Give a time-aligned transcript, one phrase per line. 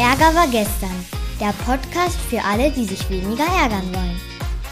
[0.00, 1.04] Ärger war gestern.
[1.38, 4.18] Der Podcast für alle, die sich weniger ärgern wollen.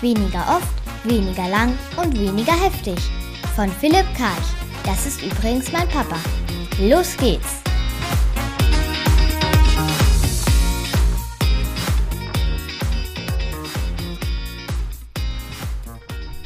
[0.01, 0.73] Weniger oft,
[1.05, 2.97] weniger lang und weniger heftig.
[3.55, 4.49] Von Philipp Karch.
[4.87, 6.17] Das ist übrigens mein Papa.
[6.81, 7.61] Los geht's!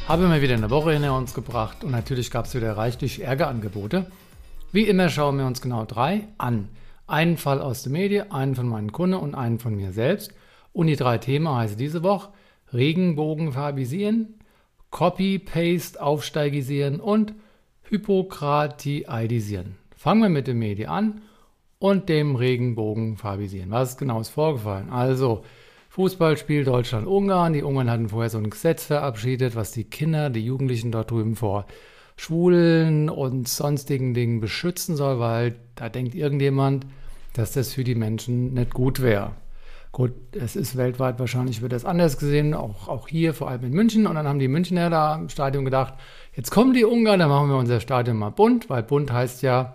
[0.09, 4.10] Haben wir wieder eine Woche hinter uns gebracht und natürlich gab es wieder reichlich Ärgerangebote.
[4.73, 6.69] Wie immer schauen wir uns genau drei an.
[7.12, 10.33] Einen Fall aus der Medien, einen von meinen Kunden und einen von mir selbst.
[10.73, 12.30] Und die drei Themen heißen diese Woche
[12.73, 14.37] Regenbogenfarbisieren,
[14.89, 17.34] Copy-Paste aufsteigisieren und
[17.83, 19.77] Hypokratiidisieren.
[19.95, 21.20] Fangen wir mit dem Medien an
[21.79, 23.70] und dem Regenbogenfarbisieren.
[23.70, 24.89] Was genau ist vorgefallen?
[24.89, 25.45] Also,
[25.91, 27.53] Fußballspiel Deutschland-Ungarn.
[27.53, 31.37] Die Ungarn hatten vorher so ein Gesetz verabschiedet, was die Kinder, die Jugendlichen dort drüben
[31.37, 31.67] vor
[32.17, 36.86] Schwulen und sonstigen Dingen beschützen soll, weil da denkt irgendjemand,
[37.33, 39.33] dass das für die Menschen nicht gut wäre.
[39.92, 43.72] Gut, es ist weltweit wahrscheinlich wird das anders gesehen, auch, auch hier, vor allem in
[43.72, 44.06] München.
[44.06, 45.94] Und dann haben die Münchner da im Stadion gedacht,
[46.34, 49.74] jetzt kommen die Ungarn, dann machen wir unser Stadion mal bunt, weil bunt heißt ja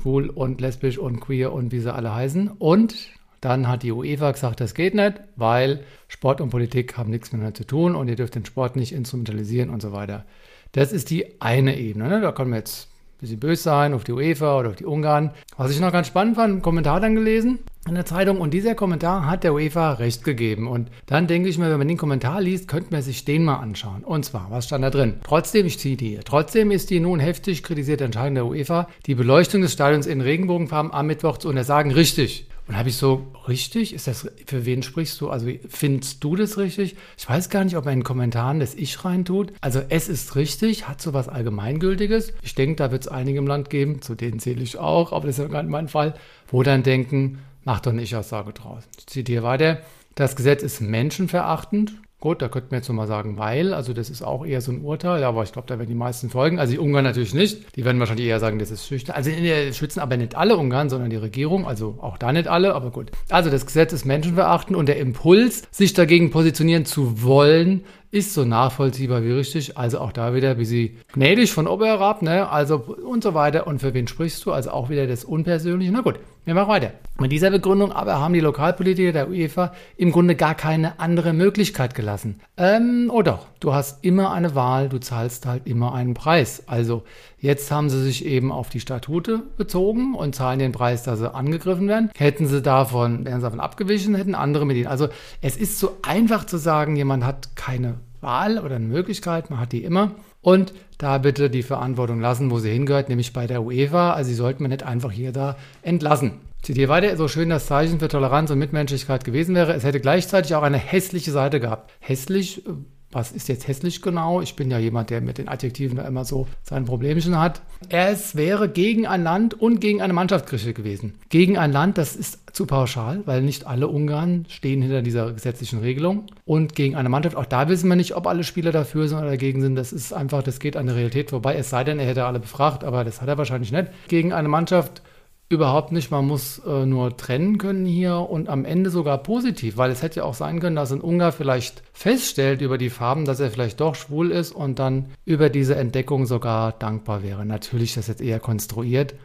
[0.00, 2.48] schwul und lesbisch und queer und wie sie alle heißen.
[2.58, 2.94] Und
[3.40, 7.56] dann hat die UEFA gesagt, das geht nicht, weil Sport und Politik haben nichts miteinander
[7.56, 10.26] zu tun und ihr dürft den Sport nicht instrumentalisieren und so weiter.
[10.72, 12.08] Das ist die eine Ebene.
[12.08, 12.20] Ne?
[12.20, 12.89] Da können wir jetzt
[13.20, 15.30] bisschen böse sein auf die UEFA oder auf die Ungarn.
[15.56, 18.74] Was ich noch ganz spannend fand, einen Kommentar dann gelesen in der Zeitung und dieser
[18.74, 20.68] Kommentar hat der UEFA recht gegeben.
[20.68, 23.56] Und dann denke ich mir, wenn man den Kommentar liest, könnte man sich den mal
[23.56, 24.04] anschauen.
[24.04, 25.14] Und zwar, was stand da drin?
[25.24, 29.14] Trotzdem, ich ziehe die hier, trotzdem ist die nun heftig kritisierte Entscheidung der UEFA, die
[29.14, 32.46] Beleuchtung des Stadions in Regenbogenfarben am Mittwoch zu untersagen, richtig.
[32.70, 33.92] Und habe ich so, richtig?
[33.92, 35.28] Ist das, für wen sprichst du?
[35.28, 36.94] Also findest du das richtig?
[37.18, 39.52] Ich weiß gar nicht, ob er in den Kommentaren das Ich reintut.
[39.60, 42.32] Also es ist richtig, hat so was Allgemeingültiges.
[42.42, 45.26] Ich denke, da wird es einige im Land geben, zu denen zähle ich auch, aber
[45.26, 46.14] das ist ja gar nicht mein Fall,
[46.46, 48.84] wo dann denken, mach doch eine Ich-Aussage draus.
[48.96, 49.80] Ich zitiere weiter.
[50.14, 51.94] Das Gesetz ist menschenverachtend.
[52.20, 54.82] Gut, da könnten wir jetzt nochmal sagen, weil, also das ist auch eher so ein
[54.82, 56.58] Urteil, aber ich glaube, da werden die meisten folgen.
[56.58, 57.74] Also die Ungarn natürlich nicht.
[57.76, 59.16] Die werden wahrscheinlich eher sagen, das ist schüchtern.
[59.16, 62.46] Also in der schützen aber nicht alle Ungarn, sondern die Regierung, also auch da nicht
[62.46, 63.10] alle, aber gut.
[63.30, 68.44] Also das Gesetz ist menschenverachtend und der Impuls, sich dagegen positionieren zu wollen, ist so
[68.44, 69.78] nachvollziehbar wie richtig.
[69.78, 72.48] Also auch da wieder wie sie gnädig von oben herab, ne?
[72.48, 73.66] Also und so weiter.
[73.66, 74.52] Und für wen sprichst du?
[74.52, 75.92] Also auch wieder das Unpersönliche.
[75.92, 76.92] Na gut, wir machen weiter.
[77.18, 81.94] Mit dieser Begründung aber haben die Lokalpolitiker der UEFA im Grunde gar keine andere Möglichkeit
[81.94, 82.40] gelassen.
[82.56, 86.64] Ähm, oh doch, du hast immer eine Wahl, du zahlst halt immer einen Preis.
[86.66, 87.04] Also
[87.40, 91.34] jetzt haben sie sich eben auf die Statute bezogen und zahlen den Preis, dass sie
[91.34, 92.10] angegriffen werden.
[92.16, 94.86] Hätten sie davon, wären sie davon abgewichen, hätten andere mit ihnen.
[94.86, 95.08] Also
[95.40, 99.72] es ist so einfach zu sagen, jemand hat keine Wahl oder eine Möglichkeit, man hat
[99.72, 100.12] die immer.
[100.42, 104.12] Und da bitte die Verantwortung lassen, wo sie hingehört, nämlich bei der UEFA.
[104.12, 106.32] Also sie sollten wir nicht einfach hier da entlassen.
[106.62, 110.54] Zitiere weiter, so schön das Zeichen für Toleranz und Mitmenschlichkeit gewesen wäre, es hätte gleichzeitig
[110.54, 111.90] auch eine hässliche Seite gehabt.
[112.00, 112.72] Hässlich äh,
[113.12, 114.40] was ist jetzt hässlich genau?
[114.40, 117.60] Ich bin ja jemand, der mit den Adjektiven da immer so sein Problemchen hat.
[117.88, 121.14] Es wäre gegen ein Land und gegen eine Mannschaftskirche gewesen.
[121.28, 125.80] Gegen ein Land, das ist zu pauschal, weil nicht alle Ungarn stehen hinter dieser gesetzlichen
[125.80, 126.26] Regelung.
[126.44, 129.30] Und gegen eine Mannschaft, auch da wissen wir nicht, ob alle Spieler dafür sind oder
[129.30, 129.74] dagegen sind.
[129.74, 131.56] Das ist einfach, das geht an der Realität vorbei.
[131.56, 133.88] Es sei denn, er hätte alle befragt, aber das hat er wahrscheinlich nicht.
[134.08, 135.02] Gegen eine Mannschaft
[135.50, 136.12] Überhaupt nicht.
[136.12, 140.20] Man muss äh, nur trennen können hier und am Ende sogar positiv, weil es hätte
[140.20, 143.80] ja auch sein können, dass ein Ungar vielleicht feststellt über die Farben, dass er vielleicht
[143.80, 147.44] doch schwul ist und dann über diese Entdeckung sogar dankbar wäre.
[147.44, 149.16] Natürlich ist das jetzt eher konstruiert,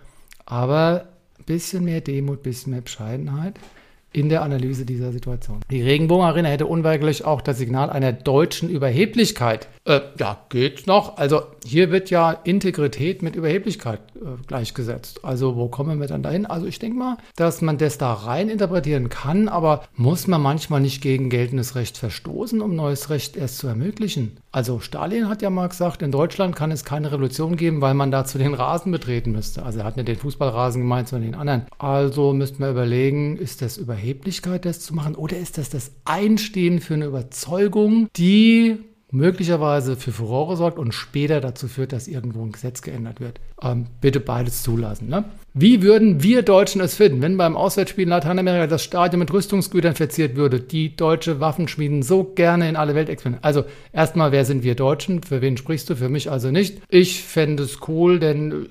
[0.47, 3.59] aber ein bisschen mehr Demut, ein bisschen mehr Bescheidenheit
[4.11, 5.59] in der Analyse dieser Situation.
[5.69, 9.67] Die Regenbogenarena hätte unweigerlich auch das Signal einer deutschen Überheblichkeit.
[9.83, 11.17] Äh, ja, geht noch.
[11.17, 15.23] Also hier wird ja Integrität mit Überheblichkeit äh, gleichgesetzt.
[15.23, 16.45] Also wo kommen wir dann dahin?
[16.45, 20.81] Also ich denke mal, dass man das da rein interpretieren kann, aber muss man manchmal
[20.81, 24.37] nicht gegen geltendes Recht verstoßen, um neues Recht erst zu ermöglichen?
[24.51, 28.11] Also Stalin hat ja mal gesagt, in Deutschland kann es keine Revolution geben, weil man
[28.11, 29.63] dazu den Rasen betreten müsste.
[29.63, 31.63] Also er hat nicht den Fußballrasen gemeint, sondern den anderen.
[31.77, 34.25] Also müsste man überlegen, ist das Überheblichkeit?
[34.25, 35.15] Überheblichkeit, das zu machen?
[35.15, 38.77] Oder ist das das Einstehen für eine Überzeugung, die
[39.15, 43.39] möglicherweise für Furore sorgt und später dazu führt, dass irgendwo ein Gesetz geändert wird.
[43.61, 45.09] Ähm, bitte beides zulassen.
[45.09, 45.25] Ne?
[45.53, 49.95] Wie würden wir Deutschen es finden, wenn beim Auswärtsspiel in Lateinamerika das Stadion mit Rüstungsgütern
[49.95, 53.43] verziert würde, die deutsche Waffenschmieden so gerne in alle Welt exportieren?
[53.43, 53.63] Also
[53.93, 55.23] erstmal, wer sind wir Deutschen?
[55.23, 55.95] Für wen sprichst du?
[55.95, 56.81] Für mich also nicht.
[56.89, 58.67] Ich fände es cool, denn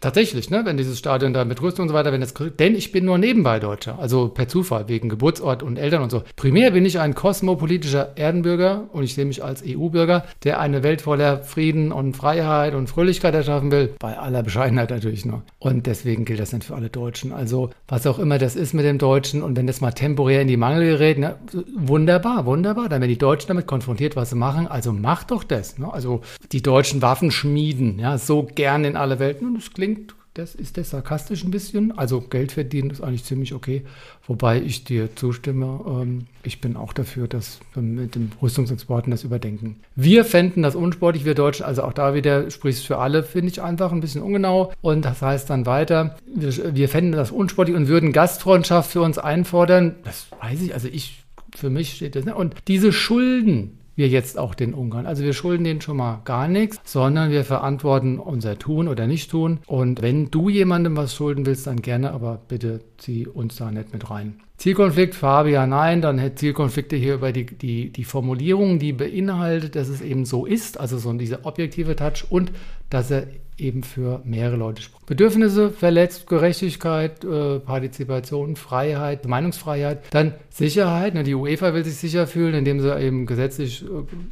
[0.00, 2.92] tatsächlich, ne, wenn dieses Stadion da mit Rüstung und so weiter, wenn das, denn ich
[2.92, 6.22] bin nur nebenbei Deutscher, also per Zufall, wegen Geburtsort und Eltern und so.
[6.36, 11.02] Primär bin ich ein kosmopolitischer Erdenbürger und ich sehe mich als EU-Bürger, der eine Welt
[11.02, 15.42] voller Frieden und Freiheit und Fröhlichkeit erschaffen will, bei aller Bescheidenheit natürlich nur.
[15.58, 17.32] Und deswegen gilt das nicht für alle Deutschen.
[17.32, 20.48] Also was auch immer das ist mit dem Deutschen und wenn das mal temporär in
[20.48, 21.36] die Mangel gerät, ne,
[21.74, 22.88] wunderbar, wunderbar.
[22.88, 24.66] Dann werden die Deutschen damit konfrontiert, was sie machen.
[24.66, 25.78] Also macht doch das.
[25.78, 25.92] Ne?
[25.92, 26.20] Also
[26.52, 29.46] die deutschen Waffen schmieden, ja, so gern in alle Welten.
[29.46, 29.89] Und es klingt
[30.34, 31.96] das ist das sarkastisch ein bisschen.
[31.98, 33.82] Also Geld verdienen ist eigentlich ziemlich okay.
[34.26, 39.24] Wobei ich dir zustimme, ähm, ich bin auch dafür, dass wir mit den Rüstungsexporten das
[39.24, 39.80] überdenken.
[39.96, 43.60] Wir fänden das unsportlich, wir Deutschen, also auch da wieder sprichst für alle, finde ich
[43.60, 44.72] einfach ein bisschen ungenau.
[44.82, 49.18] Und das heißt dann weiter, wir, wir fänden das unsportlich und würden Gastfreundschaft für uns
[49.18, 49.96] einfordern.
[50.04, 51.24] Das weiß ich, also ich,
[51.56, 52.24] für mich steht das.
[52.24, 52.36] Ne?
[52.36, 55.06] Und diese Schulden, wir jetzt auch den Ungarn.
[55.06, 59.60] Also wir schulden denen schon mal gar nichts, sondern wir verantworten unser Tun oder Nicht-Tun.
[59.66, 63.92] Und wenn du jemandem was schulden willst, dann gerne, aber bitte zieh uns da nicht
[63.92, 64.40] mit rein.
[64.56, 69.88] Zielkonflikt, ja nein, dann hätte Zielkonflikte hier über die, die, die Formulierung, die beinhaltet, dass
[69.88, 72.52] es eben so ist, also so dieser objektive Touch und
[72.90, 73.26] dass er
[73.60, 75.06] eben für mehrere Leute spricht.
[75.06, 81.14] Bedürfnisse verletzt, Gerechtigkeit, äh, Partizipation, Freiheit, Meinungsfreiheit, dann Sicherheit.
[81.14, 83.84] Ne, die UEFA will sich sicher fühlen, indem sie eben gesetzlich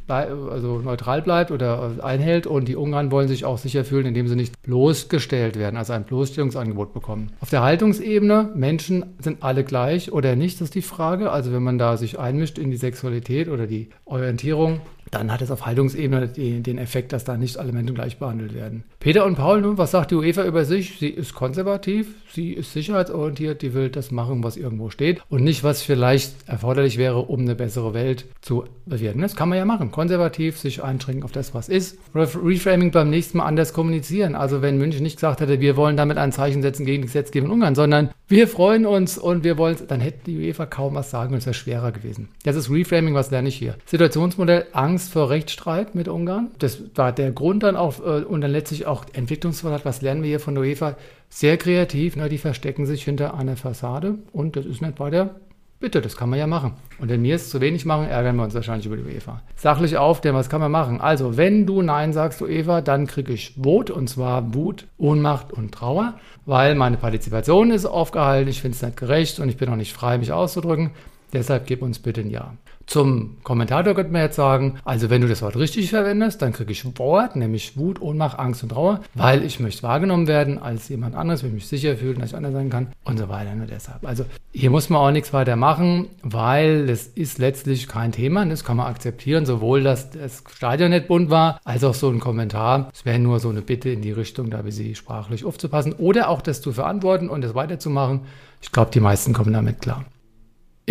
[0.07, 4.27] äh, also neutral bleibt oder einhält und die Ungarn wollen sich auch sicher fühlen, indem
[4.27, 7.31] sie nicht bloßgestellt werden, also ein Bloßstellungsangebot bekommen.
[7.41, 11.31] Auf der Haltungsebene, Menschen sind alle gleich oder nicht, das ist die Frage.
[11.31, 14.81] Also wenn man da sich einmischt in die Sexualität oder die Orientierung,
[15.11, 18.83] dann hat es auf Haltungsebene den, Effekt, dass da nicht alle Menschen gleich behandelt werden.
[18.99, 20.97] Peter und Paul, nun, was sagt die UEFA über sich?
[20.99, 25.63] Sie ist konservativ, sie ist sicherheitsorientiert, die will das machen, was irgendwo steht und nicht,
[25.63, 29.21] was vielleicht erforderlich wäre, um eine bessere Welt zu bewerten.
[29.21, 29.91] Das kann man ja machen.
[29.91, 31.97] Konservativ, sich einschränken auf das, was ist.
[32.15, 34.35] Reframing beim nächsten Mal anders kommunizieren.
[34.35, 37.49] Also wenn München nicht gesagt hätte, wir wollen damit ein Zeichen setzen gegen die Gesetzgebung
[37.49, 41.09] in Ungarn, sondern wir freuen uns und wir wollen, dann hätte die UEFA kaum was
[41.09, 42.29] sagen und es wäre schwerer gewesen.
[42.43, 43.75] Das ist Reframing, was lerne ich hier.
[43.85, 46.51] Situationsmodell, Angst vor Rechtsstreit mit Ungarn.
[46.59, 49.85] Das war der Grund dann auch äh, und dann letztlich auch Entwicklungsvorrat.
[49.85, 50.97] Was lernen wir hier von der UEFA?
[51.29, 52.27] Sehr kreativ, ne?
[52.27, 55.35] die verstecken sich hinter einer Fassade und das ist nicht weiter
[55.79, 56.73] Bitte, das kann man ja machen.
[56.97, 59.41] Und wenn wir es zu wenig machen, ärgern wir uns wahrscheinlich über die UEFA.
[59.55, 60.99] Sachlich auf, denn was kann man machen?
[60.99, 65.71] Also, wenn du Nein sagst, UEFA, dann kriege ich Wut, und zwar Wut, Ohnmacht und
[65.73, 69.77] Trauer, weil meine Partizipation ist aufgehalten, ich finde es nicht gerecht und ich bin auch
[69.77, 70.91] nicht frei, mich auszudrücken.
[71.31, 72.55] Deshalb gib uns bitte ein Ja.
[72.89, 76.71] Zum Kommentator könnte man jetzt sagen, also wenn du das Wort richtig verwendest, dann kriege
[76.71, 81.15] ich Wort, nämlich Wut, Ohnmacht, Angst und Trauer, weil ich möchte wahrgenommen werden als jemand
[81.15, 83.53] anderes, will mich sicher fühlen, dass ich anders sein kann und so weiter.
[83.53, 84.07] Nur deshalb.
[84.07, 88.43] Also hier muss man auch nichts weiter machen, weil es ist letztlich kein Thema.
[88.43, 92.19] Das kann man akzeptieren, sowohl dass das Stadion nicht bunt war, als auch so ein
[92.19, 92.89] Kommentar.
[92.91, 96.27] Es wäre nur so eine Bitte in die Richtung, da wie sie sprachlich aufzupassen oder
[96.29, 98.21] auch das zu verantworten und das weiterzumachen.
[98.63, 100.05] Ich glaube, die meisten kommen damit klar.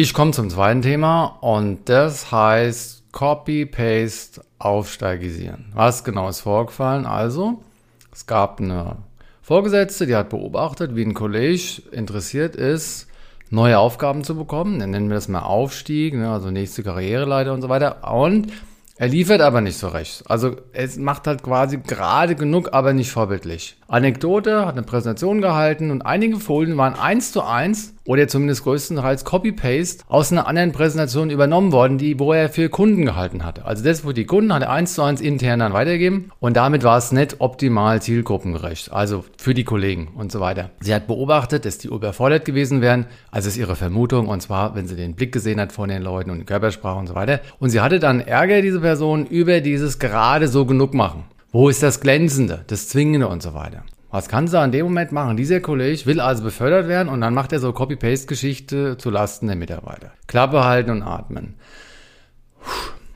[0.00, 5.72] Ich komme zum zweiten Thema und das heißt Copy-Paste aufsteigisieren.
[5.74, 7.04] Was genau ist vorgefallen?
[7.04, 7.64] Also,
[8.12, 8.98] es gab eine
[9.42, 13.08] Vorgesetzte, die hat beobachtet, wie ein Kollege interessiert ist,
[13.50, 14.78] neue Aufgaben zu bekommen.
[14.78, 18.08] Dann nennen wir das mal Aufstieg, ne, also nächste Karriereleiter und so weiter.
[18.08, 18.52] Und
[18.98, 20.22] er liefert aber nicht so recht.
[20.30, 23.77] Also es macht halt quasi gerade genug, aber nicht vorbildlich.
[23.90, 29.24] Anekdote, hat eine Präsentation gehalten und einige Folien waren eins zu eins oder zumindest größtenteils
[29.24, 33.64] Copy-Paste aus einer anderen Präsentation übernommen worden, die, wo er für Kunden gehalten hatte.
[33.64, 36.84] Also das, wo die Kunden hat er eins zu eins intern dann weitergeben und damit
[36.84, 40.68] war es nicht optimal zielgruppengerecht, also für die Kollegen und so weiter.
[40.80, 44.86] Sie hat beobachtet, dass die überfordert gewesen wären, also ist ihre Vermutung und zwar, wenn
[44.86, 47.40] sie den Blick gesehen hat von den Leuten und die Körpersprache und so weiter.
[47.58, 51.24] Und sie hatte dann Ärger, diese Person, über dieses gerade so genug machen.
[51.50, 53.82] Wo ist das Glänzende, das Zwingende und so weiter?
[54.10, 55.36] Was kann sie an dem Moment machen?
[55.38, 59.56] Dieser Kollege will also befördert werden und dann macht er so Copy-Paste-Geschichte zu Lasten der
[59.56, 60.12] Mitarbeiter.
[60.26, 61.54] Klappe halten und atmen.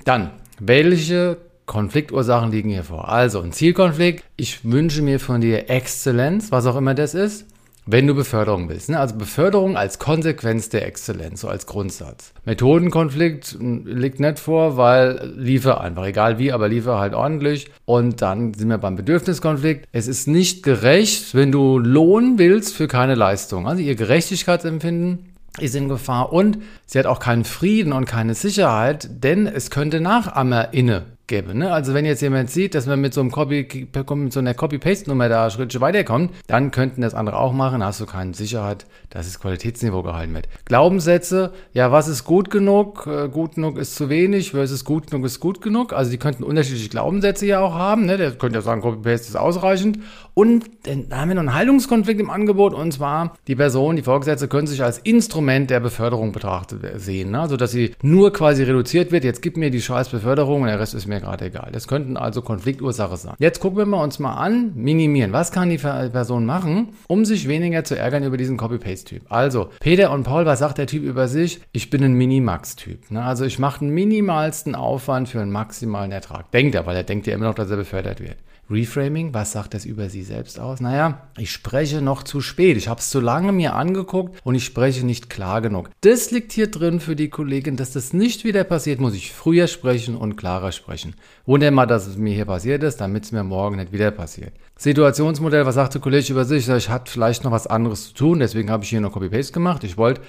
[0.05, 1.37] Dann, welche
[1.67, 3.11] Konfliktursachen liegen hier vor?
[3.11, 4.25] Also, ein Zielkonflikt.
[4.37, 7.52] Ich wünsche mir von dir Exzellenz, was auch immer das ist
[7.85, 8.91] wenn du Beförderung willst.
[8.91, 8.99] Ne?
[8.99, 12.33] Also Beförderung als Konsequenz der Exzellenz, so als Grundsatz.
[12.45, 17.71] Methodenkonflikt hm, liegt nicht vor, weil liefer einfach, egal wie, aber liefer halt ordentlich.
[17.85, 19.89] Und dann sind wir beim Bedürfniskonflikt.
[19.93, 23.67] Es ist nicht gerecht, wenn du Lohn willst für keine Leistung.
[23.67, 29.09] Also ihr Gerechtigkeitsempfinden ist in Gefahr und sie hat auch keinen Frieden und keine Sicherheit,
[29.23, 31.57] denn es könnte NachahmerInne gäbe.
[31.57, 31.73] Ne?
[31.73, 35.29] Also wenn jetzt jemand sieht, dass man mit so, einem Copy, mit so einer Copy-Paste-Nummer
[35.29, 39.41] da Schritte weiterkommt, dann könnten das andere auch machen, hast du keine Sicherheit, dass das
[39.41, 40.49] Qualitätsniveau gehalten wird.
[40.65, 43.07] Glaubenssätze, ja, was ist gut genug?
[43.07, 45.93] Äh, gut genug ist zu wenig versus gut genug ist gut genug.
[45.93, 48.07] Also die könnten unterschiedliche Glaubenssätze ja auch haben.
[48.07, 48.17] Ne?
[48.17, 49.99] Der könnte ja sagen, Copy-Paste ist ausreichend.
[50.35, 54.49] Und dann haben wir noch einen Haltungskonflikt im Angebot und zwar die Person, die Vorgesetzte
[54.49, 57.33] können sich als Instrument der Beförderung betrachtet sehen.
[57.33, 57.41] Ne?
[57.41, 60.81] Also dass sie nur quasi reduziert wird, jetzt gib mir die scheiß Beförderung und der
[60.81, 61.71] Rest ist mir gerade egal.
[61.73, 63.35] Das könnten also Konfliktursache sein.
[63.39, 65.33] Jetzt gucken wir uns mal an, minimieren.
[65.33, 69.23] Was kann die Person machen, um sich weniger zu ärgern über diesen Copy-Paste-Typ?
[69.29, 71.61] Also, Peter und Paul, was sagt der Typ über sich?
[71.73, 73.11] Ich bin ein Minimax-Typ.
[73.11, 73.23] Ne?
[73.23, 76.51] Also ich mache den minimalsten Aufwand für einen maximalen Ertrag.
[76.51, 78.37] Denkt er, weil er denkt ja immer noch, dass er befördert wird.
[78.73, 80.81] Reframing, was sagt das über Sie selbst aus?
[80.81, 82.77] Naja, ich spreche noch zu spät.
[82.77, 85.91] Ich habe es zu lange mir angeguckt und ich spreche nicht klar genug.
[86.01, 89.67] Das liegt hier drin für die Kollegin, dass das nicht wieder passiert, muss ich früher
[89.67, 91.15] sprechen und klarer sprechen.
[91.45, 94.53] Wunder mal, dass es mir hier passiert ist, damit es mir morgen nicht wieder passiert.
[94.79, 96.69] Situationsmodell, was sagt der Kollege über sich?
[96.69, 99.85] Ich hatte vielleicht noch was anderes zu tun, deswegen habe ich hier noch Copy-Paste gemacht.
[99.85, 100.23] Ich wollte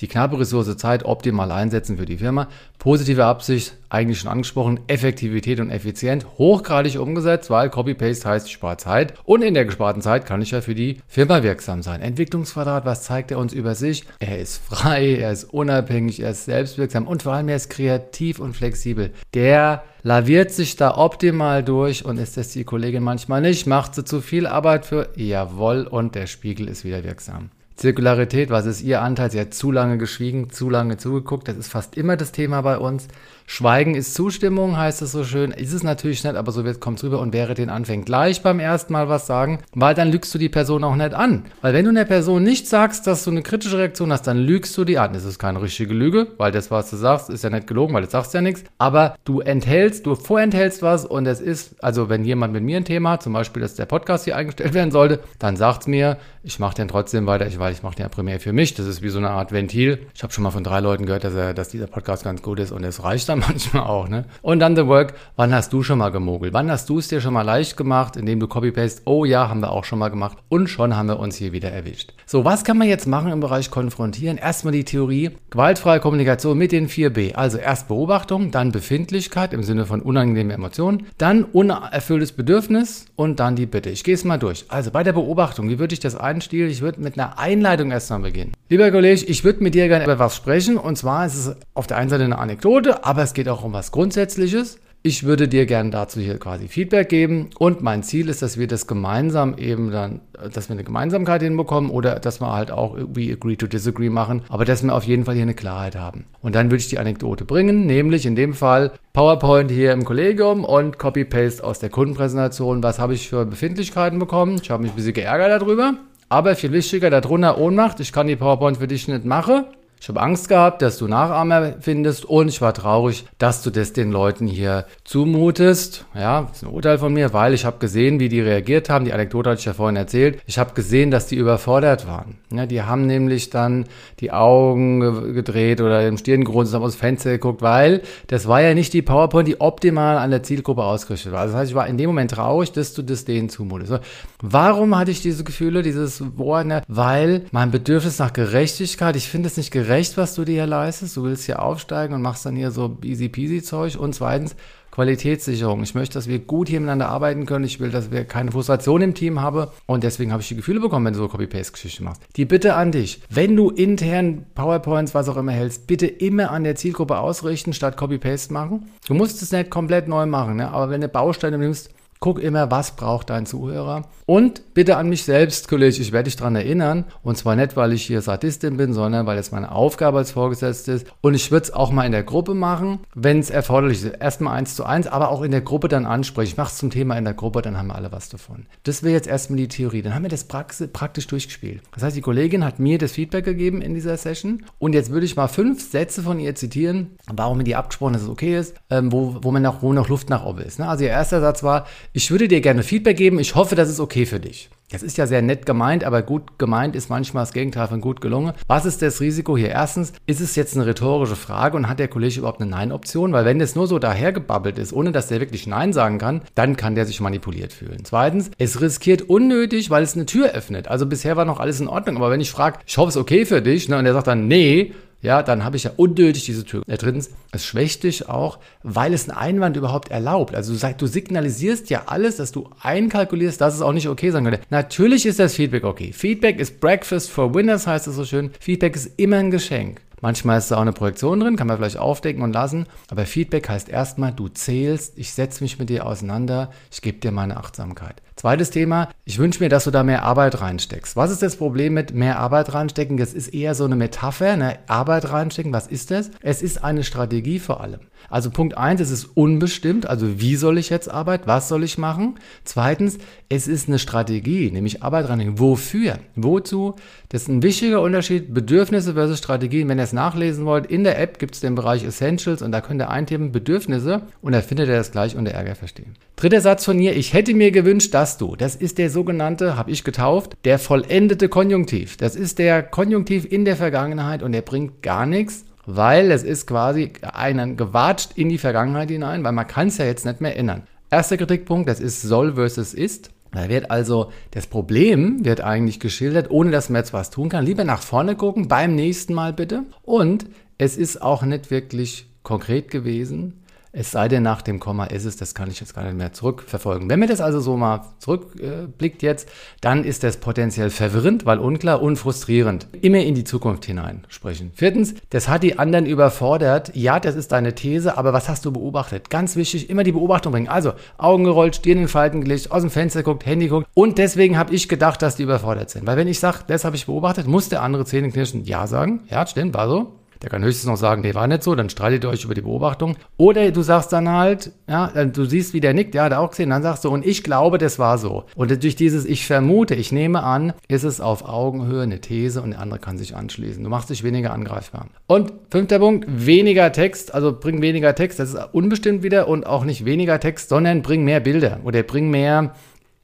[0.00, 2.48] die knappe Ressource Zeit optimal einsetzen für die Firma.
[2.78, 8.76] Positive Absicht, eigentlich schon angesprochen, Effektivität und Effizienz, hochgradig umgesetzt, weil Copy-Paste heißt, ich spare
[8.76, 9.14] Zeit.
[9.24, 12.00] Und in der gesparten Zeit kann ich ja für die Firma wirksam sein.
[12.00, 14.04] Entwicklungsquadrat, was zeigt er uns über sich?
[14.20, 18.38] Er ist frei, er ist unabhängig, er ist selbstwirksam und vor allem er ist kreativ
[18.38, 19.12] und flexibel.
[19.34, 24.04] Der laviert sich da optimal durch und ist das die Kollegin manchmal nicht, macht sie
[24.04, 27.50] zu viel Arbeit für, jawohl, und der Spiegel ist wieder wirksam.
[27.78, 29.30] Zirkularität, was ist Ihr Anteil?
[29.30, 31.46] Sie hat zu lange geschwiegen, zu lange zugeguckt.
[31.46, 33.06] Das ist fast immer das Thema bei uns.
[33.50, 35.52] Schweigen ist Zustimmung, heißt es so schön.
[35.52, 38.60] Ist es natürlich nicht, aber so wird kommt rüber und wäre den anfängt gleich beim
[38.60, 41.46] ersten Mal was sagen, weil dann lügst du die Person auch nicht an.
[41.62, 44.76] Weil wenn du einer Person nicht sagst, dass du eine kritische Reaktion hast, dann lügst
[44.76, 45.14] du die an.
[45.14, 48.02] Das ist keine richtige Lüge, weil das, was du sagst, ist ja nicht gelogen, weil
[48.02, 48.64] du sagst ja nichts.
[48.76, 52.84] Aber du enthältst, du vorenthältst was und es ist, also wenn jemand mit mir ein
[52.84, 56.58] Thema hat, zum Beispiel, dass der Podcast hier eingestellt werden sollte, dann sagt's mir, ich
[56.58, 58.74] mache den trotzdem weiter, ich, weil ich mache den ja primär für mich.
[58.74, 60.06] Das ist wie so eine Art Ventil.
[60.14, 62.60] Ich habe schon mal von drei Leuten gehört, dass, er, dass dieser Podcast ganz gut
[62.60, 64.08] ist und es reicht dann manchmal auch.
[64.08, 64.24] Ne?
[64.42, 66.52] Und dann The Work, wann hast du schon mal gemogelt?
[66.52, 69.60] Wann hast du es dir schon mal leicht gemacht, indem du Copy-Paste, oh ja, haben
[69.60, 72.12] wir auch schon mal gemacht und schon haben wir uns hier wieder erwischt.
[72.26, 74.36] So, was kann man jetzt machen im Bereich Konfrontieren?
[74.36, 77.34] Erstmal die Theorie, gewaltfreie Kommunikation mit den 4B.
[77.34, 83.56] Also erst Beobachtung, dann Befindlichkeit im Sinne von unangenehmen Emotionen, dann unerfülltes Bedürfnis und dann
[83.56, 83.90] die Bitte.
[83.90, 84.64] Ich gehe es mal durch.
[84.68, 86.70] Also bei der Beobachtung, wie würde ich das einstielen?
[86.70, 88.52] Ich würde mit einer Einleitung erstmal beginnen.
[88.68, 91.86] Lieber Kollege, ich würde mit dir gerne über was sprechen und zwar ist es auf
[91.86, 94.78] der einen Seite eine Anekdote, aber es geht auch um was Grundsätzliches.
[95.02, 98.66] Ich würde dir gerne dazu hier quasi Feedback geben und mein Ziel ist, dass wir
[98.66, 103.30] das gemeinsam eben dann, dass wir eine Gemeinsamkeit hinbekommen oder dass wir halt auch irgendwie
[103.32, 106.24] agree to disagree machen, aber dass wir auf jeden Fall hier eine Klarheit haben.
[106.40, 110.64] Und dann würde ich die Anekdote bringen, nämlich in dem Fall PowerPoint hier im Kollegium
[110.64, 112.82] und Copy-Paste aus der Kundenpräsentation.
[112.82, 114.58] Was habe ich für Befindlichkeiten bekommen?
[114.62, 115.94] Ich habe mich ein bisschen geärgert darüber.
[116.28, 118.00] Aber viel wichtiger, darunter Ohnmacht.
[118.00, 119.64] Ich kann die PowerPoint für dich nicht machen.
[120.00, 123.92] Ich habe Angst gehabt, dass du Nachahmer findest und ich war traurig, dass du das
[123.92, 126.06] den Leuten hier zumutest.
[126.14, 129.04] Ja, das ist ein Urteil von mir, weil ich habe gesehen, wie die reagiert haben.
[129.04, 130.40] Die Anekdote hatte ich ja vorhin erzählt.
[130.46, 132.36] Ich habe gesehen, dass die überfordert waren.
[132.52, 133.86] Ja, die haben nämlich dann
[134.20, 138.74] die Augen gedreht oder im Stirngrund haben aus dem Fenster geguckt, weil das war ja
[138.74, 141.46] nicht die PowerPoint, die optimal an der Zielgruppe ausgerichtet war.
[141.46, 144.00] Das heißt, ich war in dem Moment traurig, dass du das denen zumutest.
[144.40, 146.66] Warum hatte ich diese Gefühle, dieses Wort?
[146.66, 146.82] Ne?
[146.88, 150.66] Weil mein Bedürfnis nach Gerechtigkeit, ich finde es nicht gerecht, gerecht, was du dir hier
[150.66, 151.16] leistest.
[151.16, 153.96] Du willst hier aufsteigen und machst dann hier so easy peasy Zeug.
[153.98, 154.54] Und zweitens,
[154.90, 155.82] Qualitätssicherung.
[155.82, 157.64] Ich möchte, dass wir gut hier miteinander arbeiten können.
[157.64, 159.68] Ich will, dass wir keine Frustration im Team haben.
[159.86, 162.20] Und deswegen habe ich die Gefühle bekommen, wenn du so Copy-Paste-Geschichte machst.
[162.36, 166.64] Die Bitte an dich, wenn du intern PowerPoints, was auch immer hältst, bitte immer an
[166.64, 168.90] der Zielgruppe ausrichten, statt Copy-Paste machen.
[169.06, 170.70] Du musst es nicht komplett neu machen, ne?
[170.70, 171.90] aber wenn du Bausteine nimmst,
[172.20, 174.08] Guck immer, was braucht dein Zuhörer.
[174.26, 177.04] Und bitte an mich selbst, Kollege, ich werde dich daran erinnern.
[177.22, 180.92] Und zwar nicht, weil ich hier Sadistin bin, sondern weil es meine Aufgabe als Vorgesetzte
[180.92, 181.06] ist.
[181.20, 184.16] Und ich würde es auch mal in der Gruppe machen, wenn es erforderlich ist.
[184.20, 186.50] Erstmal eins zu eins, aber auch in der Gruppe dann ansprechen.
[186.50, 188.66] Ich mache es zum Thema in der Gruppe, dann haben wir alle was davon.
[188.82, 190.02] Das wäre jetzt erstmal die Theorie.
[190.02, 191.82] Dann haben wir das praktisch durchgespielt.
[191.94, 194.64] Das heißt, die Kollegin hat mir das Feedback gegeben in dieser Session.
[194.78, 198.22] Und jetzt würde ich mal fünf Sätze von ihr zitieren, warum mit ihr abgesprochen, dass
[198.22, 200.78] es okay ist, ähm, wo, wo, man noch, wo noch Luft nach oben ist.
[200.78, 200.88] Ne?
[200.88, 201.86] Also ihr erster Satz war,
[202.18, 203.38] ich würde dir gerne Feedback geben.
[203.38, 204.70] Ich hoffe, das ist okay für dich.
[204.90, 208.20] Das ist ja sehr nett gemeint, aber gut gemeint ist manchmal das Gegenteil von gut
[208.20, 208.54] gelungen.
[208.66, 209.68] Was ist das Risiko hier?
[209.68, 213.32] Erstens, ist es jetzt eine rhetorische Frage und hat der Kollege überhaupt eine Nein-Option?
[213.32, 216.76] Weil wenn das nur so dahergebabbelt ist, ohne dass der wirklich Nein sagen kann, dann
[216.76, 218.00] kann der sich manipuliert fühlen.
[218.02, 220.88] Zweitens, es riskiert unnötig, weil es eine Tür öffnet.
[220.88, 223.22] Also bisher war noch alles in Ordnung, aber wenn ich frage, ich hoffe, es ist
[223.22, 226.44] okay für dich, ne, und der sagt dann, nee, ja, dann habe ich ja unnötig
[226.44, 226.82] diese Tür.
[226.86, 230.54] Ja, drittens, es schwächt dich auch, weil es einen Einwand überhaupt erlaubt.
[230.54, 234.44] Also du, du signalisierst ja alles, dass du einkalkulierst, dass es auch nicht okay sein
[234.44, 234.60] könnte.
[234.70, 236.12] Natürlich ist das Feedback okay.
[236.12, 238.50] Feedback ist Breakfast for Winners, heißt es so schön.
[238.60, 240.00] Feedback ist immer ein Geschenk.
[240.20, 242.86] Manchmal ist da auch eine Projektion drin, kann man vielleicht aufdecken und lassen.
[243.08, 247.30] Aber Feedback heißt erstmal, du zählst, ich setze mich mit dir auseinander, ich gebe dir
[247.30, 248.20] meine Achtsamkeit.
[248.38, 251.16] Zweites Thema, ich wünsche mir, dass du da mehr Arbeit reinsteckst.
[251.16, 253.16] Was ist das Problem mit mehr Arbeit reinstecken?
[253.16, 254.78] Das ist eher so eine Metapher, ne?
[254.86, 256.30] Arbeit reinstecken, was ist das?
[256.40, 257.98] Es ist eine Strategie vor allem.
[258.30, 261.98] Also Punkt eins, es ist unbestimmt, also wie soll ich jetzt arbeiten, was soll ich
[261.98, 262.36] machen?
[262.64, 263.18] Zweitens,
[263.48, 265.58] es ist eine Strategie, nämlich Arbeit reinstecken.
[265.58, 266.18] Wofür?
[266.36, 266.94] Wozu?
[267.30, 269.88] Das ist ein wichtiger Unterschied, Bedürfnisse versus Strategien.
[269.88, 272.82] Wenn ihr es nachlesen wollt, in der App gibt es den Bereich Essentials und da
[272.82, 276.14] könnt ihr eintippen Bedürfnisse und da findet ihr das gleich unter Ärger verstehen.
[276.36, 279.90] Dritter Satz von mir, ich hätte mir gewünscht, dass du, das ist der sogenannte, habe
[279.90, 282.16] ich getauft, der vollendete Konjunktiv.
[282.18, 286.66] Das ist der Konjunktiv in der Vergangenheit und der bringt gar nichts, weil es ist
[286.66, 290.56] quasi einen gewatscht in die Vergangenheit hinein, weil man kann es ja jetzt nicht mehr
[290.56, 290.82] ändern.
[291.10, 293.30] Erster Kritikpunkt, das ist soll versus ist.
[293.52, 297.64] Da wird also das Problem wird eigentlich geschildert, ohne dass man jetzt was tun kann.
[297.64, 299.84] Lieber nach vorne gucken, beim nächsten Mal bitte.
[300.02, 303.64] Und es ist auch nicht wirklich konkret gewesen.
[304.00, 306.32] Es sei denn, nach dem Komma ist es, das kann ich jetzt gar nicht mehr
[306.32, 307.10] zurückverfolgen.
[307.10, 309.48] Wenn mir das also so mal zurückblickt jetzt,
[309.80, 312.86] dann ist das potenziell verwirrend, weil unklar und frustrierend.
[313.00, 314.70] Immer in die Zukunft hinein sprechen.
[314.72, 316.92] Viertens, das hat die anderen überfordert.
[316.94, 319.30] Ja, das ist deine These, aber was hast du beobachtet?
[319.30, 320.68] Ganz wichtig, immer die Beobachtung bringen.
[320.68, 323.88] Also, Augen gerollt, Stirn in Falten gelegt, aus dem Fenster guckt, Handy guckt.
[323.94, 326.06] Und deswegen habe ich gedacht, dass die überfordert sind.
[326.06, 329.24] Weil wenn ich sage, das habe ich beobachtet, muss der andere Zähne knirschen, ja sagen.
[329.28, 330.12] Ja, stimmt, war so.
[330.42, 332.60] Der kann höchstens noch sagen, nee, war nicht so, dann streitet ihr euch über die
[332.60, 333.16] Beobachtung.
[333.36, 336.50] Oder du sagst dann halt, ja, du siehst, wie der nickt, ja, hat er auch
[336.50, 338.44] gesehen, dann sagst du, und ich glaube, das war so.
[338.54, 342.70] Und durch dieses Ich vermute, ich nehme an, ist es auf Augenhöhe eine These und
[342.70, 343.82] der andere kann sich anschließen.
[343.82, 345.08] Du machst dich weniger angreifbar.
[345.26, 349.84] Und fünfter Punkt, weniger Text, also bring weniger Text, das ist unbestimmt wieder und auch
[349.84, 352.74] nicht weniger Text, sondern bring mehr Bilder oder bring mehr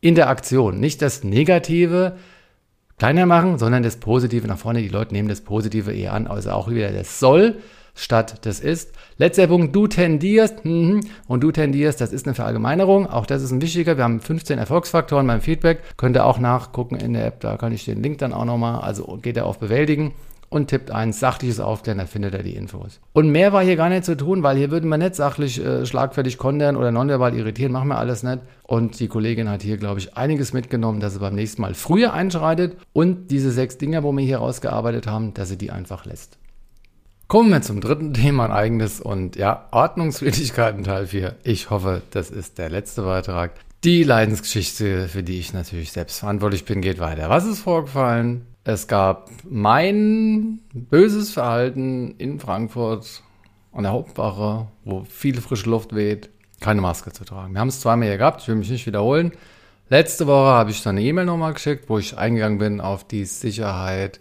[0.01, 0.81] Interaktion.
[0.81, 2.17] Nicht das Negative,
[2.99, 4.83] kleiner machen, sondern das Positive nach vorne.
[4.83, 7.57] Die Leute nehmen das Positive eher an, also auch wieder das soll
[7.95, 8.93] statt das ist.
[9.19, 13.07] Letzter Punkt, du tendierst mhm, und du tendierst, das ist eine Verallgemeinerung.
[13.07, 13.97] Auch das ist ein wichtiger.
[13.97, 15.81] Wir haben 15 Erfolgsfaktoren beim Feedback.
[15.97, 18.81] Könnt ihr auch nachgucken in der App, da kann ich den Link dann auch nochmal,
[18.81, 20.13] also geht er auf Bewältigen
[20.55, 23.01] und tippt ein sachliches Aufklären, da findet er die Infos.
[23.13, 25.85] Und mehr war hier gar nicht zu tun, weil hier würden wir nicht sachlich äh,
[25.85, 28.39] schlagfertig kontern oder nonverbal irritieren, machen wir alles nicht.
[28.63, 32.13] Und die Kollegin hat hier, glaube ich, einiges mitgenommen, dass sie beim nächsten Mal früher
[32.13, 36.39] einschreitet und diese sechs Dinger, wo wir hier rausgearbeitet haben, dass sie die einfach lässt.
[37.27, 41.35] Kommen wir zum dritten Thema, ein eigenes und ja, Ordnungswidrigkeiten Teil 4.
[41.43, 43.51] Ich hoffe, das ist der letzte Beitrag.
[43.83, 47.29] Die Leidensgeschichte, für die ich natürlich selbst verantwortlich bin, geht weiter.
[47.29, 48.47] Was ist vorgefallen?
[48.67, 53.23] Es gab mein böses Verhalten in Frankfurt
[53.73, 57.53] an der Hauptwache, wo viel frische Luft weht, keine Maske zu tragen.
[57.53, 59.33] Wir haben es zweimal hier gehabt, ich will mich nicht wiederholen.
[59.91, 63.27] Letzte Woche habe ich dann eine E-Mail nochmal geschickt, wo ich eingegangen bin auf die
[63.27, 64.21] Sicherheit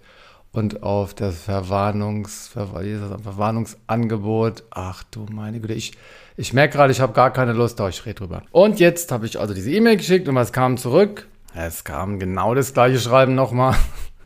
[0.52, 4.66] und auf das Verwarnungs, Verwarnungsangebot.
[4.72, 5.94] Ach du meine Güte, ich,
[6.36, 8.44] ich merke gerade, ich habe gar keine Lust, da ich rede drüber.
[8.52, 11.30] Und jetzt habe ich also diese E-Mail geschickt und was kam zurück?
[11.56, 13.76] Es kam genau das gleiche Schreiben nochmal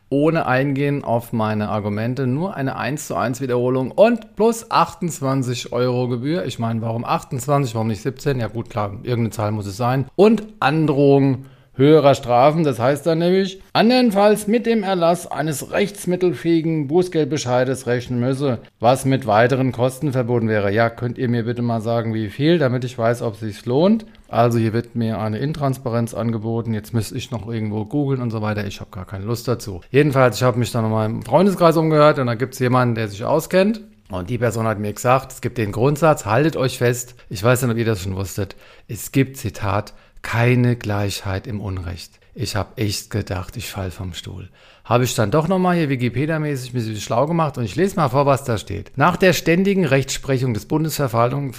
[0.09, 6.07] ohne Eingehen auf meine Argumente, nur eine 1 zu 1 Wiederholung und plus 28 Euro
[6.07, 6.45] Gebühr.
[6.45, 8.39] Ich meine, warum 28, warum nicht 17?
[8.39, 10.05] Ja gut, klar, irgendeine Zahl muss es sein.
[10.15, 11.45] Und Androhung
[11.77, 12.63] höherer Strafen.
[12.63, 19.25] Das heißt dann nämlich, andernfalls mit dem Erlass eines rechtsmittelfähigen Bußgeldbescheides rechnen müsse, was mit
[19.25, 20.71] weiteren Kosten verbunden wäre.
[20.71, 23.65] Ja, könnt ihr mir bitte mal sagen, wie viel, damit ich weiß, ob es sich
[23.65, 24.05] lohnt.
[24.27, 26.73] Also hier wird mir eine Intransparenz angeboten.
[26.73, 28.65] Jetzt müsste ich noch irgendwo googeln und so weiter.
[28.67, 29.81] Ich habe gar keine Lust dazu.
[29.89, 33.07] Jedenfalls, ich habe mich dann nochmal im Freundeskreis umgehört und da gibt es jemanden, der
[33.07, 33.81] sich auskennt.
[34.09, 37.61] Und die Person hat mir gesagt, es gibt den Grundsatz, haltet euch fest, ich weiß
[37.61, 38.55] nicht, ob ihr das schon wusstet,
[38.87, 39.93] es gibt, Zitat,
[40.27, 42.19] keine Gleichheit im Unrecht.
[42.35, 44.49] Ich habe echt gedacht, ich fall vom Stuhl
[44.87, 48.07] habe ich dann doch nochmal hier Wikipedia-mäßig ein bisschen schlau gemacht und ich lese mal
[48.07, 48.91] vor, was da steht.
[48.95, 51.51] Nach der ständigen Rechtsprechung des Bundesverwaltung,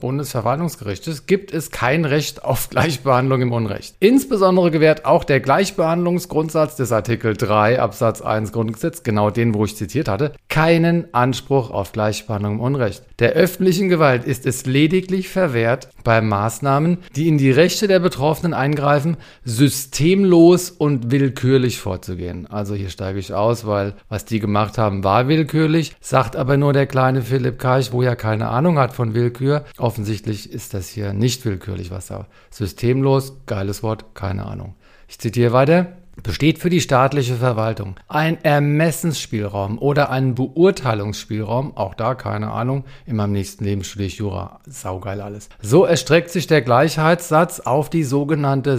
[0.00, 3.96] Bundesverwaltungsgerichtes gibt es kein Recht auf Gleichbehandlung im Unrecht.
[3.98, 9.76] Insbesondere gewährt auch der Gleichbehandlungsgrundsatz des Artikel 3 Absatz 1 Grundgesetz, genau den, wo ich
[9.76, 13.02] zitiert hatte, keinen Anspruch auf Gleichbehandlung im Unrecht.
[13.18, 18.54] Der öffentlichen Gewalt ist es lediglich verwehrt, bei Maßnahmen, die in die Rechte der Betroffenen
[18.54, 22.46] eingreifen, systemlos und willkürlich vorzugehen.
[22.46, 26.72] Also hier steige ich aus, weil was die gemacht haben, war willkürlich, sagt aber nur
[26.72, 29.64] der kleine Philipp Karch, wo ja keine Ahnung hat von Willkür.
[29.78, 34.74] Offensichtlich ist das hier nicht willkürlich, was da systemlos, geiles Wort, keine Ahnung.
[35.08, 35.96] Ich zitiere weiter.
[36.22, 43.16] besteht für die staatliche Verwaltung ein Ermessensspielraum oder ein Beurteilungsspielraum, auch da keine Ahnung, in
[43.16, 45.48] meinem nächsten Leben studiere ich Jura, saugeil alles.
[45.60, 48.78] So erstreckt sich der Gleichheitssatz auf die sogenannte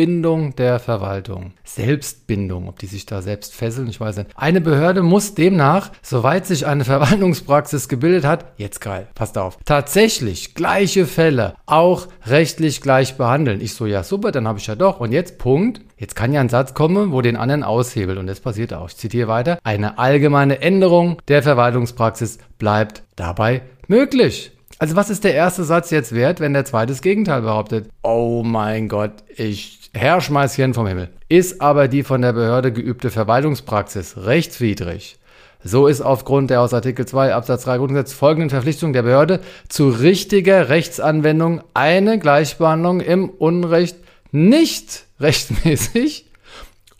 [0.00, 1.52] Selbstbindung der Verwaltung.
[1.62, 4.30] Selbstbindung, ob die sich da selbst fesseln, ich weiß nicht.
[4.34, 10.54] Eine Behörde muss demnach, soweit sich eine Verwaltungspraxis gebildet hat, jetzt geil, passt auf, tatsächlich
[10.54, 13.60] gleiche Fälle auch rechtlich gleich behandeln.
[13.60, 15.00] Ich so, ja super, dann habe ich ja doch.
[15.00, 18.40] Und jetzt Punkt, Jetzt kann ja ein Satz kommen, wo den anderen aushebelt und das
[18.40, 18.88] passiert auch.
[18.88, 19.58] Ich zitiere weiter.
[19.64, 24.52] Eine allgemeine Änderung der Verwaltungspraxis bleibt dabei möglich.
[24.80, 27.90] Also was ist der erste Satz jetzt wert, wenn der zweite das Gegenteil behauptet?
[28.02, 31.10] Oh mein Gott, ich Herrschmeißchen vom Himmel.
[31.28, 35.18] Ist aber die von der Behörde geübte Verwaltungspraxis rechtswidrig?
[35.62, 39.88] So ist aufgrund der aus Artikel 2 Absatz 3 Grundgesetz folgenden Verpflichtung der Behörde zu
[39.88, 43.96] richtiger Rechtsanwendung eine Gleichbehandlung im Unrecht
[44.32, 46.26] nicht rechtmäßig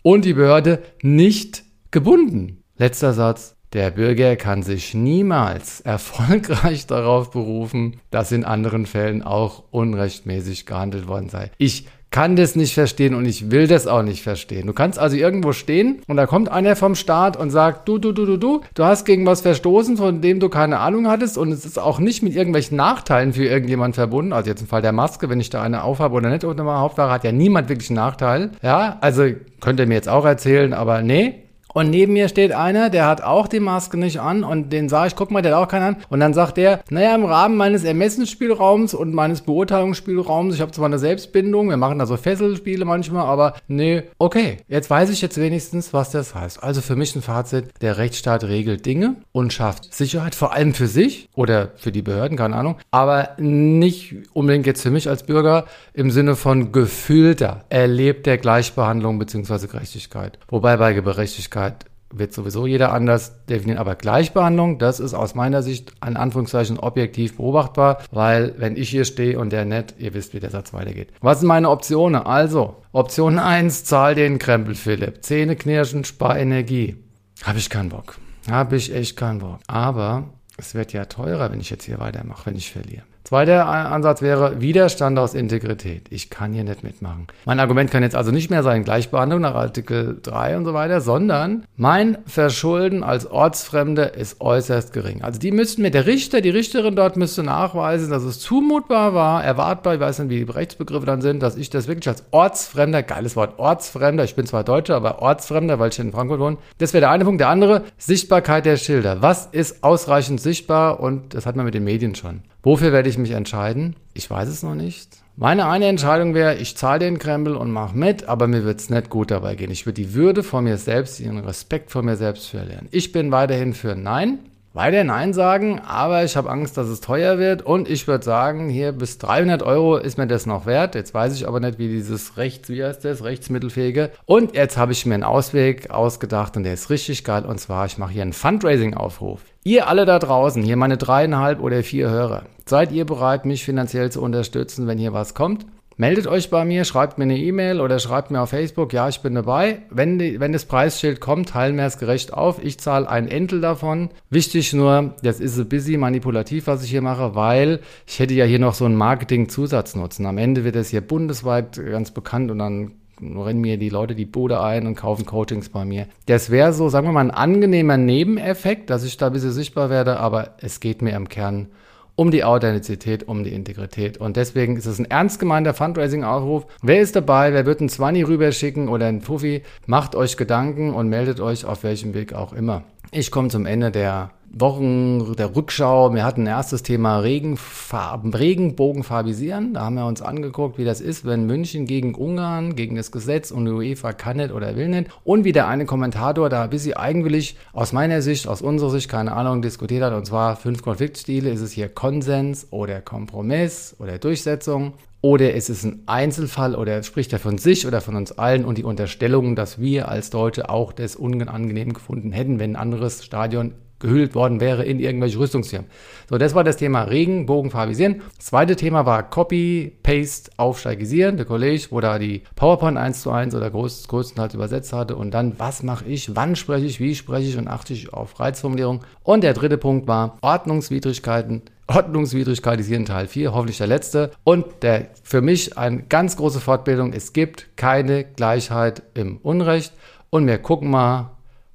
[0.03, 2.63] und die Behörde nicht gebunden.
[2.77, 3.55] Letzter Satz.
[3.73, 11.07] Der Bürger kann sich niemals erfolgreich darauf berufen, dass in anderen Fällen auch unrechtmäßig gehandelt
[11.07, 11.51] worden sei.
[11.57, 14.67] Ich kann das nicht verstehen und ich will das auch nicht verstehen.
[14.67, 18.11] Du kannst also irgendwo stehen und da kommt einer vom Staat und sagt, du, du,
[18.11, 21.51] du, du, du, du hast gegen was verstoßen, von dem du keine Ahnung hattest und
[21.53, 24.33] es ist auch nicht mit irgendwelchen Nachteilen für irgendjemand verbunden.
[24.33, 26.81] Also jetzt im Fall der Maske, wenn ich da eine aufhabe oder nicht unter meiner
[26.81, 28.51] Hauptware, hat ja niemand wirklich einen Nachteil.
[28.61, 29.23] Ja, also
[29.61, 31.35] könnt ihr mir jetzt auch erzählen, aber nee,
[31.73, 35.09] und neben mir steht einer, der hat auch die Maske nicht an und den sage
[35.09, 35.97] ich, guck mal, der hat auch keinen an.
[36.09, 40.85] Und dann sagt der, naja, im Rahmen meines Ermessensspielraums und meines Beurteilungsspielraums, ich habe zwar
[40.85, 45.37] eine Selbstbindung, wir machen da so Fesselspiele manchmal, aber nee, okay, jetzt weiß ich jetzt
[45.39, 46.63] wenigstens, was das heißt.
[46.63, 50.87] Also für mich ein Fazit, der Rechtsstaat regelt Dinge und schafft Sicherheit, vor allem für
[50.87, 55.65] sich oder für die Behörden, keine Ahnung, aber nicht unbedingt jetzt für mich als Bürger
[55.93, 59.67] im Sinne von gefühlter, erlebter Gleichbehandlung bzw.
[59.67, 60.37] Gerechtigkeit.
[60.49, 65.63] Wobei bei Gerechtigkeit Gerechtigkeit wird sowieso jeder anders definieren, aber Gleichbehandlung, das ist aus meiner
[65.63, 70.33] Sicht an Anführungszeichen objektiv beobachtbar, weil wenn ich hier stehe und der nicht, ihr wisst,
[70.33, 71.13] wie der Satz weitergeht.
[71.21, 72.21] Was sind meine Optionen?
[72.21, 75.23] Also, Option 1, zahl den Krempel, Philipp.
[75.23, 76.97] Zähne knirschen, spar Energie.
[77.43, 78.17] Habe ich keinen Bock.
[78.49, 79.59] Habe ich echt keinen Bock.
[79.67, 80.25] Aber
[80.57, 83.03] es wird ja teurer, wenn ich jetzt hier weitermache, wenn ich verliere.
[83.31, 86.07] Zweiter Ansatz wäre Widerstand aus Integrität.
[86.09, 87.27] Ich kann hier nicht mitmachen.
[87.45, 90.99] Mein Argument kann jetzt also nicht mehr sein Gleichbehandlung nach Artikel 3 und so weiter,
[90.99, 95.21] sondern mein Verschulden als Ortsfremder ist äußerst gering.
[95.21, 99.41] Also die müssten mir, der Richter, die Richterin dort müsste nachweisen, dass es zumutbar war,
[99.41, 103.01] erwartbar, ich weiß nicht, wie die Rechtsbegriffe dann sind, dass ich das wirklich als Ortsfremder,
[103.01, 106.57] geiles Wort, Ortsfremder, ich bin zwar Deutscher, aber Ortsfremder, weil ich in Frankfurt wohne.
[106.79, 107.39] Das wäre der eine Punkt.
[107.39, 109.21] Der andere, Sichtbarkeit der Schilder.
[109.21, 110.99] Was ist ausreichend sichtbar?
[110.99, 112.41] Und das hat man mit den Medien schon.
[112.63, 113.95] Wofür werde ich mich entscheiden?
[114.13, 115.17] Ich weiß es noch nicht.
[115.35, 118.91] Meine eine Entscheidung wäre, ich zahle den Krempel und mache mit, aber mir wird es
[118.91, 119.71] nicht gut dabei gehen.
[119.71, 122.87] Ich würde die Würde vor mir selbst, den Respekt vor mir selbst verlieren.
[122.91, 124.39] Ich bin weiterhin für Nein.
[124.73, 128.69] Weiter Nein sagen, aber ich habe Angst, dass es teuer wird und ich würde sagen,
[128.69, 130.95] hier bis 300 Euro ist mir das noch wert.
[130.95, 134.11] Jetzt weiß ich aber nicht, wie dieses Rechts, wie heißt das, Rechtsmittelfähige.
[134.25, 137.85] Und jetzt habe ich mir einen Ausweg ausgedacht und der ist richtig geil und zwar,
[137.85, 139.41] ich mache hier einen Fundraising-Aufruf.
[139.63, 144.11] Ihr alle da draußen, hier meine dreieinhalb oder vier Hörer, seid ihr bereit, mich finanziell
[144.11, 145.67] zu unterstützen, wenn hier was kommt?
[145.97, 149.19] Meldet euch bei mir, schreibt mir eine E-Mail oder schreibt mir auf Facebook, ja, ich
[149.19, 149.83] bin dabei.
[149.91, 152.63] Wenn, die, wenn das Preisschild kommt, teilen wir es gerecht auf.
[152.63, 154.09] Ich zahle ein Entel davon.
[154.31, 158.45] Wichtig nur, das ist ein bisschen manipulativ, was ich hier mache, weil ich hätte ja
[158.45, 160.25] hier noch so einen Marketing-Zusatznutzen.
[160.25, 164.25] Am Ende wird es hier bundesweit ganz bekannt und dann rennen mir die Leute die
[164.25, 166.07] Bude ein und kaufen Coachings bei mir.
[166.25, 169.89] Das wäre so, sagen wir mal, ein angenehmer Nebeneffekt, dass ich da ein bisschen sichtbar
[169.89, 171.67] werde, aber es geht mir im Kern
[172.15, 174.17] um die Authentizität, um die Integrität.
[174.17, 176.67] Und deswegen ist es ein ernst gemeinter Fundraising-Aufruf.
[176.81, 177.53] Wer ist dabei?
[177.53, 179.63] Wer wird einen 20 rüberschicken oder einen Fuffi?
[179.85, 182.83] Macht euch Gedanken und meldet euch auf welchem Weg auch immer.
[183.13, 186.13] Ich komme zum Ende der Wochen der Rückschau.
[186.13, 189.73] Wir hatten ein erstes Thema Regenfarben, Regenbogenfarbisieren.
[189.73, 193.51] Da haben wir uns angeguckt, wie das ist, wenn München gegen Ungarn, gegen das Gesetz
[193.51, 195.11] und die UEFA kann nicht oder will nicht.
[195.25, 199.09] Und wie der eine Kommentator da ein bisschen eigenwillig aus meiner Sicht, aus unserer Sicht,
[199.09, 200.13] keine Ahnung, diskutiert hat.
[200.13, 201.49] Und zwar fünf Konfliktstile.
[201.49, 204.93] Ist es hier Konsens oder Kompromiss oder Durchsetzung?
[205.21, 208.79] Oder ist es ein Einzelfall oder spricht er von sich oder von uns allen und
[208.79, 213.75] die Unterstellung, dass wir als Deutsche auch das unangenehm gefunden hätten, wenn ein anderes Stadion
[214.01, 215.89] gehüllt worden wäre in irgendwelche Rüstungsfirmen.
[216.29, 218.21] So, das war das Thema Regenbogenfarbisieren.
[218.37, 221.37] Das zweite Thema war Copy, Paste, Aufsteigisieren.
[221.37, 225.15] Der Kollege, wo da die PowerPoint 1 zu 1 oder groß, größtenteils übersetzt hatte.
[225.15, 228.39] Und dann, was mache ich, wann spreche ich, wie spreche ich und achte ich auf
[228.39, 229.01] Reizformulierung.
[229.23, 234.31] Und der dritte Punkt war Ordnungswidrigkeiten Ordnungswidrigkeit ist hier in Teil 4, hoffentlich der letzte.
[234.43, 239.93] Und der für mich eine ganz große Fortbildung, es gibt keine Gleichheit im Unrecht.
[240.29, 241.31] Und wir gucken mal,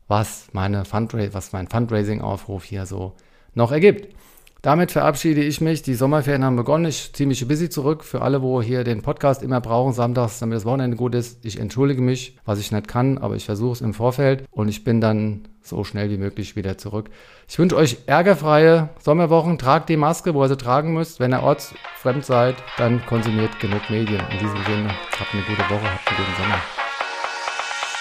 [0.08, 3.14] was, meine Fundra was mein Fundraising-Aufruf hier so
[3.54, 4.14] noch ergibt.
[4.66, 5.82] Damit verabschiede ich mich.
[5.82, 6.86] Die Sommerferien haben begonnen.
[6.86, 8.02] Ich ziehe mich bisschen zurück.
[8.02, 11.44] Für alle, wo hier den Podcast immer brauchen, samstags, damit das Wochenende gut ist.
[11.44, 14.82] Ich entschuldige mich, was ich nicht kann, aber ich versuche es im Vorfeld und ich
[14.82, 17.10] bin dann so schnell wie möglich wieder zurück.
[17.48, 19.56] Ich wünsche euch ärgerfreie Sommerwochen.
[19.56, 21.20] Tragt die Maske, wo ihr sie tragen müsst.
[21.20, 24.22] Wenn ihr ortsfremd seid, dann konsumiert genug Medien.
[24.32, 26.86] In diesem Sinne, habt eine gute Woche, habt einen guten Sommer.